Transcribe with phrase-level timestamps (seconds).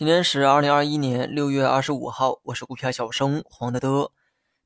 [0.00, 4.10] 今天是二零二一年六月二十五号，我是股票小生黄德德。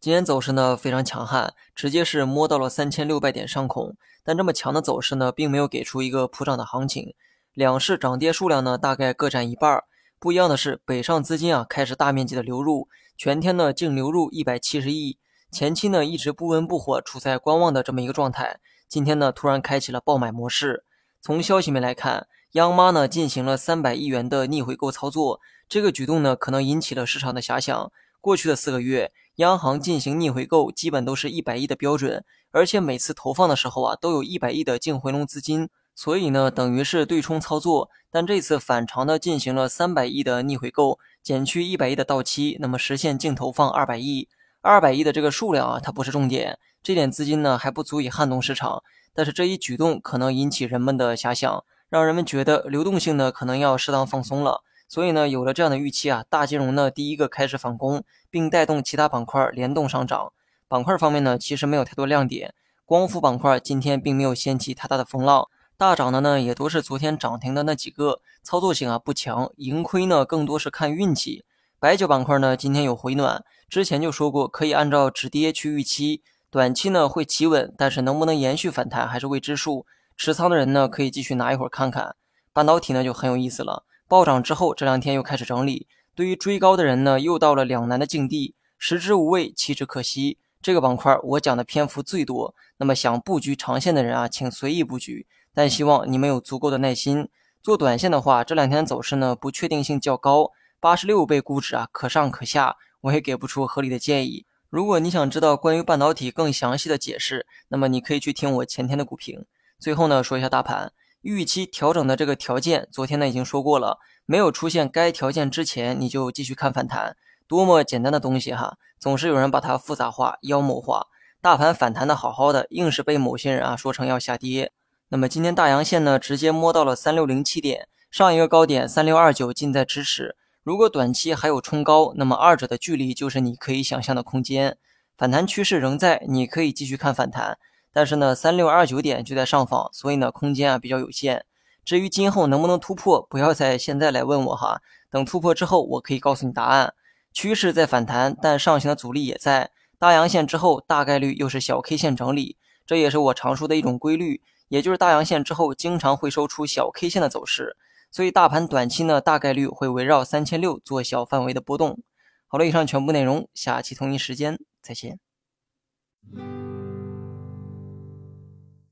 [0.00, 3.96] 今天走势呢非常强悍，直接是摸到了三千六百点上空。
[4.22, 7.14] 但这么强的走势呢，并没有给出一个普涨的行情。
[7.52, 9.82] 两市涨跌数量呢大概各占一半。
[10.20, 15.18] 不一样的是，北上资金啊开始大面积的流入，全天呢净流入一百七十亿。
[15.50, 18.60] 前期呢一直不温不火，处在观望的这么一个状态。
[18.88, 20.84] 今天呢突然开启了爆买模式。
[21.20, 22.28] 从消息面来看。
[22.54, 27.90] 央妈呢进行了三百亿元的逆回购操作，这个举动呢可能引起了市场的遐想。
[28.20, 37.90] 过去的四个月，央行进行逆回购基本都是一百亿的标准，而且每次投放的时候啊都有一百亿的净回笼资金，所以呢等于是对冲操作。
[38.08, 44.28] 但这次反常的进行了三百亿的逆回购，减去一百亿的到期，那么实现净投放二百亿。
[44.60, 51.64] 二百亿的这个数量啊它不是重点，这点资金呢还不足以撼动市场，但是这一举动可能引起人们的遐想。
[51.88, 60.32] 让人们觉得流动性呢可能要适当放松了，所以呢有了这样的预期啊，大金融呢第一个开始反攻，并带动其他板块联动上涨。
[60.66, 62.52] 板块方面呢其实没有太多亮点，
[62.84, 71.44] 光伏板块今天并没有掀起太大的风浪，大涨的呢也都是昨天涨停的那几个，操作性啊不强，盈亏呢更多是看运气。
[71.78, 79.86] 白酒板块呢今天有回暖，之前就说过可以按照止跌去预期，短期呢会企稳，但是能不能延续反弹还是未知数。
[80.16, 82.16] 持仓的人呢，可以继续拿一会儿看看。
[82.52, 85.88] 半导体呢就很有意思了，暴涨之后这两天又开始整理。
[86.14, 90.38] 对于追高的人呢，又到了两难的境地：食之无味，弃之可惜。
[90.62, 97.28] 这个板块我讲的篇幅最多，那么想布局长线的人啊，请随意布局，但希望你们有足够的耐心。
[97.60, 104.46] 做短线的话，这两天走势呢不确定性较高，八十六倍估值啊，可上可下，我也给不出合理的建议。
[104.70, 109.44] 如果你想知道关于半导体更详细的解释，那么你可以去听我前天的股评。
[109.84, 117.14] 最后呢，说一下大盘预期调整的这个条件，昨天呢已经说过了，没有出现该条件之前，你就继续看反弹。
[117.46, 121.08] 多么简单的东西哈，总是有人把它复杂化、妖魔化。
[121.42, 124.72] 大盘反弹的好好的，硬是被某些人啊说成要下跌。
[125.10, 130.34] 那么今天大阳线呢，直接摸到了三六零七点，上一个高点三六二九近在咫尺。
[130.62, 134.78] 如果短期还有冲高，那么二者的距离就是你可以想象的空间。
[135.18, 137.58] 反弹趋势仍在，你可以继续看反弹。
[137.94, 141.46] 但是呢，三六二九点就在上方，所以呢，空间啊比较有限。
[141.84, 146.92] 至于今后能不能突破，不要在现在来问我哈，等突破之后，我可以告诉你答案。
[147.32, 149.70] 趋势在反弹，但上行的阻力也在。
[149.96, 157.76] 大阳线之后，大概率又是小 K 线整理，这也是我常说的一种规律，也就是大阳线之后经常会收出小 K 线的走势。
[158.10, 162.00] 所以大盘短期呢，大概率会围绕三千六做小范围的波动。
[162.46, 165.18] 好了，以上全部内容，下期同一时间再见。